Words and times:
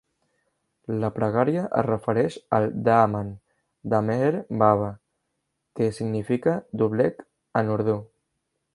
La 1.01 1.09
pregària 1.17 1.65
es 1.81 1.85
refereix 1.87 2.37
al 2.59 2.65
"daaman" 2.89 3.29
de 3.95 4.01
Meher 4.09 4.33
Baba, 4.65 4.91
que 5.81 5.95
significa 6.01 6.61
"doblec" 6.85 7.27
en 7.63 7.75
urdú. 7.79 8.01